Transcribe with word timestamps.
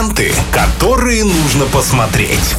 ленты, 0.00 0.32
которые 0.50 1.24
нужно 1.24 1.66
посмотреть. 1.66 2.54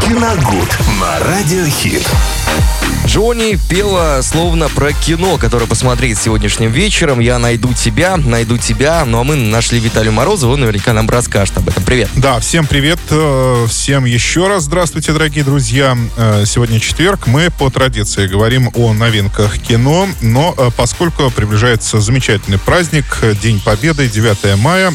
Киногуд 0.00 0.76
на 1.00 1.20
Радиохит. 1.20 2.04
Джонни 3.04 3.58
пела 3.68 4.20
словно 4.22 4.68
про 4.68 4.92
кино, 4.92 5.36
которое 5.36 5.66
посмотреть 5.66 6.18
сегодняшним 6.18 6.70
вечером. 6.70 7.18
Я 7.18 7.38
найду 7.38 7.72
тебя, 7.74 8.16
найду 8.16 8.58
тебя. 8.58 9.04
Ну 9.04 9.18
а 9.20 9.24
мы 9.24 9.34
нашли 9.34 9.80
Виталию 9.80 10.12
Морозову, 10.12 10.54
он 10.54 10.60
наверняка 10.60 10.92
нам 10.92 11.10
расскажет 11.10 11.58
об 11.58 11.68
этом. 11.68 11.82
Привет. 11.82 12.08
Да, 12.14 12.38
всем 12.38 12.66
привет. 12.66 13.00
э, 13.10 13.66
Всем 13.68 14.04
еще 14.04 14.46
раз 14.46 14.64
здравствуйте, 14.64 15.12
дорогие 15.12 15.44
друзья. 15.44 15.96
Э, 16.16 16.44
Сегодня 16.46 16.78
четверг. 16.78 17.26
Мы 17.26 17.50
по 17.50 17.70
традиции 17.70 18.28
говорим 18.28 18.70
о 18.74 18.92
новинках 18.92 19.58
кино, 19.58 20.08
но 20.20 20.54
э, 20.56 20.70
поскольку 20.76 21.28
приближается 21.30 22.00
замечательный 22.00 22.58
праздник, 22.58 23.18
День 23.42 23.60
Победы, 23.60 24.08
9 24.08 24.56
мая, 24.58 24.92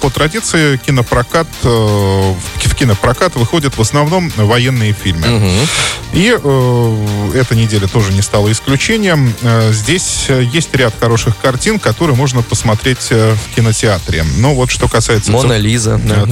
по 0.00 0.08
традиции 0.10 0.76
кинопрокат, 0.76 1.19
э, 1.64 1.68
в 1.68 2.58
в 2.58 2.59
кинопрокат 2.80 3.36
выходят 3.36 3.76
в 3.76 3.80
основном 3.80 4.32
военные 4.36 4.94
фильмы. 4.94 5.66
И 6.12 6.34
э, 6.42 7.30
эта 7.34 7.54
неделя 7.54 7.86
тоже 7.86 8.12
не 8.12 8.22
стала 8.22 8.50
исключением. 8.50 9.32
Э, 9.42 9.70
здесь 9.72 10.26
э, 10.28 10.42
есть 10.42 10.74
ряд 10.74 10.94
хороших 10.98 11.36
картин, 11.36 11.78
которые 11.78 12.16
можно 12.16 12.42
посмотреть 12.42 13.08
э, 13.10 13.34
в 13.34 13.54
кинотеатре. 13.54 14.24
Но 14.38 14.54
вот 14.54 14.70
что 14.70 14.88
касается... 14.88 15.30
Мона 15.30 15.56
Лиза. 15.56 16.00
да. 16.02 16.26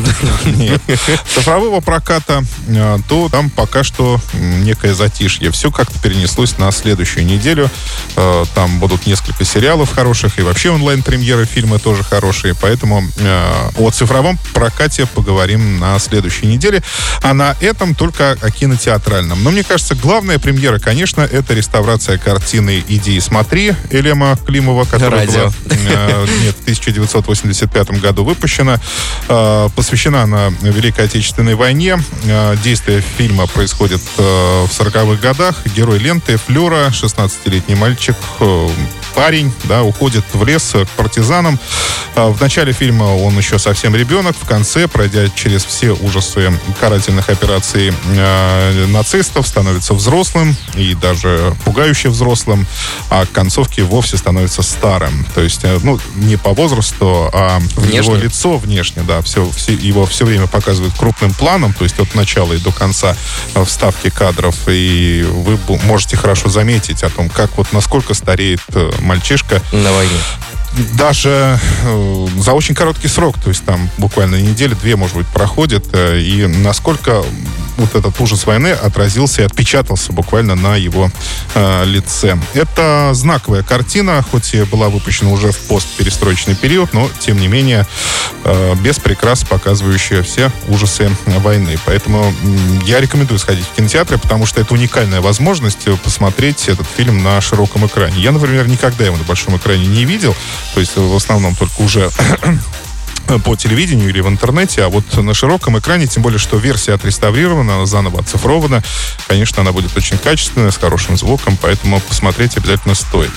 Нет. 0.50 0.80
Цифрового 1.32 1.80
проката, 1.80 2.42
то 3.08 3.28
там 3.28 3.50
пока 3.50 3.84
что 3.84 4.18
некое 4.32 4.94
затишье. 4.94 5.50
Все 5.52 5.70
как-то 5.70 5.98
перенеслось 6.00 6.58
на 6.58 6.70
следующую 6.72 7.26
неделю. 7.26 7.70
Там 8.54 8.78
будут 8.78 9.06
несколько 9.06 9.44
сериалов 9.44 9.92
хороших, 9.92 10.38
и 10.38 10.42
вообще 10.42 10.70
онлайн-премьеры 10.70 11.44
фильмы 11.44 11.78
тоже 11.78 12.02
хорошие. 12.02 12.54
Поэтому 12.60 13.04
о 13.76 13.90
цифровом 13.90 14.38
прокате 14.54 15.06
поговорим 15.06 15.78
на 15.78 15.98
следующей 15.98 16.37
неделе. 16.46 16.82
А 17.22 17.34
на 17.34 17.56
этом 17.60 17.94
только 17.94 18.36
о 18.40 18.50
кинотеатральном. 18.50 19.42
Но 19.42 19.50
мне 19.50 19.64
кажется, 19.64 19.94
главная 19.94 20.38
премьера, 20.38 20.78
конечно, 20.78 21.22
это 21.22 21.54
реставрация 21.54 22.18
картины 22.18 22.82
«Иди 22.88 23.16
и 23.16 23.20
смотри» 23.20 23.72
Элема 23.90 24.36
Климова, 24.46 24.84
которая 24.84 25.26
Радио. 25.26 25.44
была 25.44 25.52
э, 25.66 26.26
нет, 26.44 26.56
в 26.56 26.62
1985 26.62 27.90
году 28.00 28.24
выпущена. 28.24 28.78
Э, 29.28 29.68
Посвящена 29.74 30.22
она 30.22 30.50
Великой 30.60 31.06
Отечественной 31.06 31.54
войне. 31.54 31.98
Э, 32.24 32.56
Действие 32.62 33.02
фильма 33.16 33.46
происходит 33.46 34.00
э, 34.18 34.22
в 34.22 34.70
40-х 34.70 35.20
годах. 35.20 35.56
Герой 35.76 35.98
ленты 35.98 36.36
Флюра, 36.36 36.88
16-летний 36.90 37.74
мальчик, 37.74 38.16
э, 38.40 38.68
парень, 39.14 39.52
да, 39.64 39.82
уходит 39.82 40.24
в 40.32 40.44
лес 40.44 40.72
к 40.74 40.88
партизанам. 40.96 41.58
Э, 42.14 42.28
В 42.28 42.40
начале 42.40 42.72
фильма 42.72 43.04
он 43.04 43.36
еще 43.38 43.58
совсем 43.58 43.94
ребенок. 43.96 44.36
В 44.40 44.46
конце, 44.46 44.88
пройдя 44.88 45.28
через 45.34 45.64
все 45.64 45.92
ужасы 45.92 46.17
карательных 46.80 47.28
операций 47.28 47.92
э, 48.14 48.86
нацистов, 48.86 49.46
становится 49.46 49.94
взрослым 49.94 50.56
и 50.74 50.94
даже 50.94 51.54
пугающе 51.64 52.08
взрослым, 52.08 52.66
а 53.10 53.26
к 53.26 53.32
концовке 53.32 53.82
вовсе 53.82 54.16
становится 54.16 54.62
старым. 54.62 55.26
То 55.34 55.40
есть, 55.42 55.64
э, 55.64 55.78
ну, 55.82 55.98
не 56.16 56.36
по 56.36 56.50
возрасту, 56.54 57.30
а 57.32 57.60
его 57.76 57.82
Внешне? 57.82 58.16
лицо 58.16 58.56
внешне, 58.58 59.02
да, 59.02 59.22
все, 59.22 59.48
все, 59.50 59.72
его 59.74 60.06
все 60.06 60.24
время 60.24 60.46
показывают 60.46 60.94
крупным 60.94 61.32
планом, 61.34 61.72
то 61.72 61.84
есть 61.84 61.98
от 61.98 62.14
начала 62.14 62.52
и 62.52 62.58
до 62.58 62.72
конца 62.72 63.16
э, 63.54 63.64
вставки 63.64 64.10
кадров, 64.10 64.56
и 64.66 65.26
вы 65.28 65.58
можете 65.84 66.16
хорошо 66.16 66.48
заметить 66.48 67.02
о 67.02 67.10
том, 67.10 67.28
как 67.28 67.56
вот 67.56 67.72
насколько 67.72 68.14
стареет 68.14 68.60
мальчишка, 69.00 69.62
На 69.72 69.92
войне. 69.92 70.18
Даже 70.96 71.58
э, 71.84 72.26
за 72.38 72.52
очень 72.52 72.74
короткий 72.74 73.08
срок, 73.08 73.36
то 73.42 73.48
есть 73.48 73.64
там 73.64 73.88
буквально 73.98 74.36
недели-две, 74.36 74.96
может 74.96 75.16
быть, 75.16 75.26
проходит, 75.28 75.86
э, 75.92 76.20
и 76.20 76.46
насколько 76.46 77.24
вот 77.78 77.94
этот 77.94 78.20
ужас 78.20 78.44
войны 78.44 78.68
отразился 78.68 79.42
и 79.42 79.44
отпечатался 79.44 80.12
буквально 80.12 80.54
на 80.54 80.76
его 80.76 81.10
э, 81.54 81.84
лице. 81.84 82.38
Это 82.54 83.10
знаковая 83.14 83.62
картина, 83.62 84.24
хоть 84.30 84.54
и 84.54 84.62
была 84.64 84.88
выпущена 84.88 85.30
уже 85.30 85.52
в 85.52 85.58
постперестроечный 85.60 86.54
период, 86.54 86.92
но, 86.92 87.08
тем 87.20 87.38
не 87.38 87.48
менее, 87.48 87.86
э, 88.44 88.74
без 88.82 88.98
прикрас, 88.98 89.44
показывающая 89.44 90.22
все 90.22 90.50
ужасы 90.66 91.10
войны. 91.26 91.78
Поэтому 91.86 92.32
я 92.84 93.00
рекомендую 93.00 93.38
сходить 93.38 93.64
в 93.64 93.76
кинотеатры, 93.76 94.18
потому 94.18 94.44
что 94.44 94.60
это 94.60 94.74
уникальная 94.74 95.20
возможность 95.20 95.88
посмотреть 96.02 96.68
этот 96.68 96.86
фильм 96.86 97.22
на 97.22 97.40
широком 97.40 97.86
экране. 97.86 98.20
Я, 98.20 98.32
например, 98.32 98.68
никогда 98.68 99.04
его 99.04 99.16
на 99.16 99.24
большом 99.24 99.56
экране 99.56 99.86
не 99.86 100.04
видел, 100.04 100.34
то 100.74 100.80
есть 100.80 100.96
в 100.96 101.14
основном 101.14 101.54
только 101.54 101.80
уже 101.80 102.10
по 103.44 103.56
телевидению 103.56 104.08
или 104.08 104.20
в 104.20 104.28
интернете, 104.28 104.84
а 104.84 104.88
вот 104.88 105.04
на 105.16 105.34
широком 105.34 105.78
экране, 105.78 106.06
тем 106.06 106.22
более, 106.22 106.38
что 106.38 106.56
версия 106.56 106.94
отреставрирована, 106.94 107.84
заново 107.86 108.20
оцифрована, 108.20 108.82
конечно, 109.26 109.60
она 109.60 109.72
будет 109.72 109.96
очень 109.96 110.18
качественная, 110.18 110.70
с 110.70 110.76
хорошим 110.76 111.16
звуком, 111.16 111.58
поэтому 111.60 112.00
посмотреть 112.00 112.56
обязательно 112.56 112.94
стоит. 112.94 113.30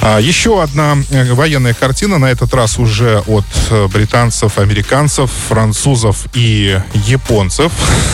А, 0.00 0.18
еще 0.18 0.62
одна 0.62 0.96
э, 1.10 1.32
военная 1.32 1.74
картина, 1.74 2.18
на 2.18 2.26
этот 2.30 2.54
раз 2.54 2.78
уже 2.78 3.22
от 3.26 3.44
э, 3.70 3.88
британцев, 3.88 4.58
американцев, 4.58 5.30
французов 5.48 6.26
и 6.34 6.78
японцев. 6.94 7.72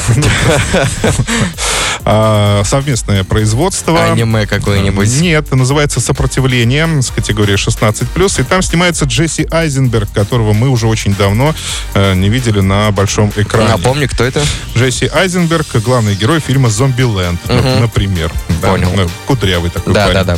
А, 2.13 2.63
Совместное 2.65 3.23
производство. 3.23 4.03
Аниме 4.13 4.45
какое-нибудь. 4.47 5.09
Нет, 5.21 5.55
называется 5.55 6.01
«Сопротивление» 6.01 7.03
с 7.03 7.11
категории 7.11 7.55
16+. 7.55 8.41
И 8.41 8.45
там 8.45 8.63
снимается 8.63 9.05
Джесси 9.05 9.47
Айзенберг, 9.51 10.11
которого 10.13 10.53
мы 10.53 10.69
уже 10.71 10.89
очень 10.89 11.15
давно 11.15 11.55
э, 11.95 12.15
не 12.15 12.29
видели 12.29 12.61
на 12.61 12.91
большом 12.91 13.33
экране. 13.37 13.69
Напомни, 13.69 14.07
кто 14.07 14.25
это? 14.25 14.43
Джесси 14.77 15.09
Айзенберг, 15.13 15.67
главный 15.85 16.15
герой 16.17 16.41
фильма 16.41 16.69
«Зомбиленд», 16.69 17.41
Мгм. 17.49 17.81
например. 17.83 18.33
Да, 18.61 18.71
Понял. 18.71 18.91
э, 18.97 19.07
Кудрявый 19.27 19.71
такой 19.71 19.95
Да, 19.95 20.07
парень. 20.07 20.15
да, 20.15 20.25
да. 20.25 20.37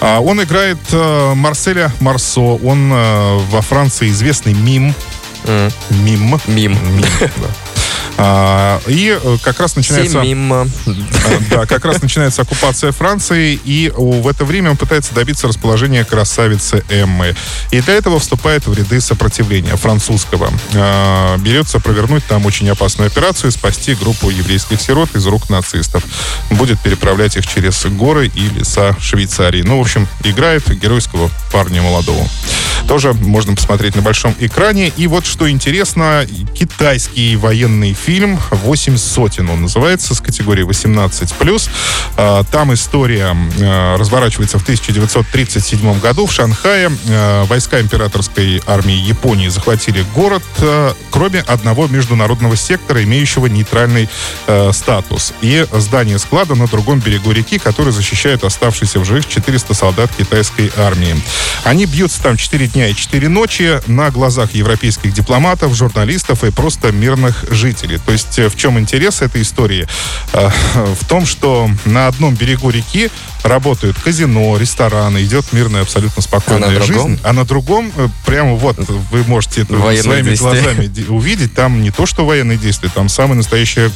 А, 0.00 0.20
Он 0.20 0.40
играет 0.42 0.78
э, 0.92 1.34
Марселя 1.34 1.92
Марсо. 2.00 2.40
Он 2.40 2.92
э, 2.92 3.38
во 3.50 3.60
Франции 3.62 4.08
известный 4.10 4.54
мим. 4.54 4.94
М, 5.44 5.70
Мим. 6.04 6.38
Мим. 6.46 6.78
Мим, 6.96 7.04
да. 7.20 7.48
А, 8.22 8.80
И 8.86 9.18
э, 9.22 9.38
как 9.42 9.60
раз 9.60 9.76
начинается... 9.76 10.20
Все 10.20 10.28
мимо. 10.28 10.68
А, 10.86 11.40
Да, 11.50 11.66
как 11.66 11.84
раз 11.86 12.02
начинается 12.02 12.42
оккупация 12.42 12.92
Франции, 12.92 13.58
и 13.64 13.90
в 13.96 14.28
это 14.28 14.44
время 14.44 14.70
он 14.72 14.76
пытается 14.76 15.14
добиться 15.14 15.48
расположения 15.48 16.04
красавицы 16.04 16.84
Эммы. 16.90 17.34
И 17.70 17.80
для 17.80 17.94
этого 17.94 18.18
вступает 18.20 18.66
в 18.66 18.74
ряды 18.74 19.00
сопротивления 19.00 19.76
французского. 19.76 20.52
А, 20.74 21.38
Берется 21.38 21.80
провернуть 21.80 22.24
там 22.26 22.44
очень 22.44 22.68
опасную 22.68 23.06
операцию 23.06 23.48
и 23.50 23.52
спасти 23.52 23.94
группу 23.94 24.28
еврейских 24.28 24.80
сирот 24.82 25.14
из 25.14 25.26
рук 25.26 25.48
нацистов. 25.48 26.04
Будет 26.50 26.78
переправлять 26.80 27.36
их 27.36 27.46
через 27.46 27.86
горы 27.86 28.30
и 28.34 28.48
леса 28.50 28.94
Швейцарии. 29.00 29.62
Ну, 29.62 29.78
в 29.78 29.80
общем, 29.80 30.06
играет 30.24 30.68
геройского 30.78 31.30
парня 31.50 31.80
молодого. 31.80 32.28
Тоже 32.88 33.12
можно 33.12 33.54
посмотреть 33.54 33.96
на 33.96 34.02
большом 34.02 34.34
экране. 34.38 34.92
И 34.96 35.06
вот 35.06 35.26
что 35.26 35.50
интересно, 35.50 36.26
китайский 36.54 37.36
военный 37.36 37.92
фильм 37.92 38.38
«Восемь 38.50 38.96
сотен» 38.96 39.48
он 39.50 39.62
называется, 39.62 40.14
с 40.14 40.20
категории 40.20 40.64
18+. 40.66 41.70
А, 42.16 42.44
Там 42.44 42.74
история 42.74 43.36
а, 43.60 43.96
разворачивается 43.96 44.58
в 44.58 44.62
1937 44.62 46.00
году 46.00 46.26
в 46.26 46.32
Шанхае. 46.32 46.90
А, 47.08 47.44
Войска 47.46 47.80
императорской 47.80 48.62
армии 48.66 48.94
Японии 48.94 49.48
захватили 49.48 50.04
город, 50.14 50.42
а, 50.60 50.94
кроме 51.10 51.40
одного 51.40 51.86
международного 51.86 52.56
сектора, 52.56 53.02
имеющего 53.02 53.46
нейтральный 53.46 54.08
э, 54.46 54.72
статус. 54.72 55.32
И 55.40 55.66
здание 55.72 56.18
склада 56.18 56.54
на 56.54 56.66
другом 56.66 57.00
берегу 57.00 57.32
реки, 57.32 57.58
который 57.58 57.92
защищает 57.92 58.44
оставшиеся 58.44 59.00
в 59.00 59.04
живых 59.04 59.28
400 59.28 59.74
солдат 59.74 60.10
китайской 60.16 60.70
армии. 60.76 61.16
Они 61.64 61.86
бьются 61.86 62.22
там 62.22 62.36
4 62.36 62.66
дня 62.72 62.88
и 62.88 62.94
4 62.94 63.28
ночи 63.28 63.80
на 63.86 64.10
глазах 64.10 64.54
европейских 64.54 65.12
дипломатов, 65.12 65.74
журналистов 65.74 66.44
и 66.44 66.50
просто 66.50 66.92
мирных 66.92 67.44
жителей. 67.50 67.98
То 68.04 68.12
есть 68.12 68.38
э, 68.38 68.48
в 68.48 68.56
чем 68.56 68.78
интерес 68.78 69.22
этой 69.22 69.42
истории? 69.42 69.86
Э, 70.32 70.48
В 71.00 71.04
том, 71.06 71.26
что 71.26 71.70
на 71.84 72.06
одном 72.06 72.34
берегу 72.34 72.70
реки 72.70 73.10
работают 73.42 73.96
казино, 73.98 74.56
рестораны, 74.58 75.22
идет 75.24 75.52
мирная, 75.52 75.82
абсолютно 75.82 76.20
спокойная 76.22 76.78
А 76.78 76.82
жизнь. 76.82 77.18
А 77.24 77.32
на 77.32 77.44
другом, 77.44 77.90
э, 77.96 78.08
прямо 78.26 78.54
вот, 78.54 78.76
вы 79.10 79.24
можете 79.24 79.62
это 79.62 79.74
Военные 79.74 80.02
своими 80.02 80.28
действия. 80.30 80.50
глазами 80.50 80.86
де- 80.86 81.04
увидеть, 81.06 81.54
там 81.54 81.82
не 81.82 81.90
то, 81.90 82.06
что 82.06 82.24
военные 82.26 82.58
действия, 82.58 82.90
там 82.94 83.08
самая 83.08 83.36
настоящая 83.36 83.90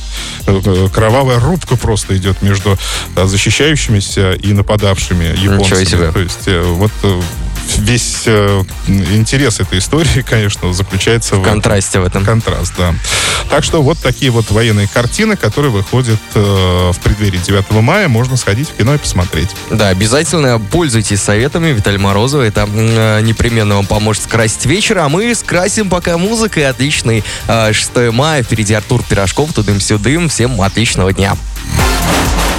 кровавая 0.92 1.38
рубка 1.40 1.76
просто 1.76 2.16
идет 2.16 2.42
между 2.42 2.78
защищающимися 3.16 4.32
и 4.32 4.52
нападавшими 4.52 5.24
японцами. 5.36 6.12
То 6.12 6.20
есть 6.20 6.46
вот 6.46 6.92
весь 7.78 8.22
э, 8.26 8.62
интерес 8.88 9.60
этой 9.60 9.78
истории, 9.78 10.22
конечно, 10.28 10.72
заключается 10.72 11.36
в, 11.36 11.40
в 11.40 11.44
контрасте 11.44 12.00
в 12.00 12.04
этом. 12.04 12.24
Контраст, 12.24 12.72
да. 12.76 12.94
Так 13.50 13.64
что 13.64 13.82
вот 13.82 13.98
такие 13.98 14.30
вот 14.30 14.50
военные 14.50 14.88
картины, 14.88 15.36
которые 15.36 15.70
выходят 15.70 16.20
э, 16.34 16.40
в 16.92 16.98
преддверии 17.00 17.38
9 17.38 17.70
мая, 17.70 18.08
можно 18.08 18.36
сходить 18.36 18.68
в 18.68 18.74
кино 18.76 18.94
и 18.94 18.98
посмотреть. 18.98 19.50
Да, 19.70 19.88
обязательно 19.88 20.58
пользуйтесь 20.58 21.20
советами 21.20 21.68
Виталия 21.68 21.98
Морозова. 21.98 22.42
Это 22.42 22.68
э, 22.72 23.20
непременно 23.22 23.76
вам 23.76 23.86
поможет 23.86 24.24
скрасить 24.24 24.66
вечер. 24.66 24.98
А 24.98 25.08
мы 25.08 25.34
скрасим 25.34 25.88
пока 25.88 26.18
музыкой. 26.18 26.68
Отличный 26.68 27.24
э, 27.48 27.72
6 27.72 28.12
мая. 28.12 28.42
Впереди 28.42 28.74
Артур 28.74 29.02
Пирожков, 29.02 29.52
тудым-сюдым. 29.52 30.28
Всем 30.28 30.60
отличного 30.60 31.12
дня. 31.12 31.36